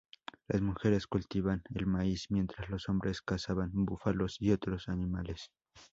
Las 0.47 0.63
mujeres 0.63 1.05
cultivaban 1.05 1.61
el 1.75 1.85
maíz 1.85 2.31
mientras 2.31 2.67
los 2.69 2.89
hombres 2.89 3.21
cazaban 3.21 3.69
búfalos 3.85 4.37
y 4.39 4.49
otros 4.49 4.87
animales. 4.89 5.51